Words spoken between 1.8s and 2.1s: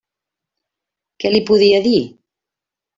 dir?